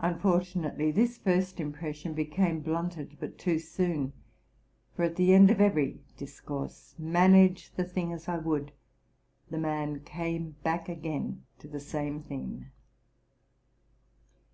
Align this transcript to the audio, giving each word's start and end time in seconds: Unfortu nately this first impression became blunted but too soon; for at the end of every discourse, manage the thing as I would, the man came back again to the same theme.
Unfortu 0.00 0.56
nately 0.62 0.90
this 0.90 1.18
first 1.18 1.60
impression 1.60 2.14
became 2.14 2.60
blunted 2.60 3.18
but 3.20 3.36
too 3.36 3.58
soon; 3.58 4.14
for 4.96 5.02
at 5.02 5.16
the 5.16 5.34
end 5.34 5.50
of 5.50 5.60
every 5.60 6.00
discourse, 6.16 6.94
manage 6.98 7.70
the 7.72 7.84
thing 7.84 8.10
as 8.10 8.30
I 8.30 8.38
would, 8.38 8.72
the 9.50 9.58
man 9.58 10.00
came 10.06 10.52
back 10.62 10.88
again 10.88 11.42
to 11.58 11.68
the 11.68 11.80
same 11.80 12.22
theme. 12.22 12.70